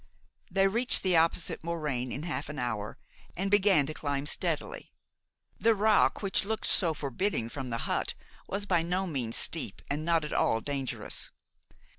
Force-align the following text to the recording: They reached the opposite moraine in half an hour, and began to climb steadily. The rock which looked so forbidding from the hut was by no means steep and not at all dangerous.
They 0.49 0.67
reached 0.67 1.03
the 1.03 1.15
opposite 1.15 1.63
moraine 1.63 2.11
in 2.11 2.23
half 2.23 2.49
an 2.49 2.57
hour, 2.57 2.97
and 3.37 3.51
began 3.51 3.85
to 3.85 3.93
climb 3.93 4.25
steadily. 4.25 4.91
The 5.59 5.75
rock 5.75 6.23
which 6.23 6.43
looked 6.43 6.65
so 6.65 6.95
forbidding 6.95 7.49
from 7.49 7.69
the 7.69 7.77
hut 7.85 8.15
was 8.47 8.65
by 8.65 8.81
no 8.81 9.05
means 9.05 9.35
steep 9.37 9.79
and 9.91 10.03
not 10.03 10.25
at 10.25 10.33
all 10.33 10.59
dangerous. 10.59 11.29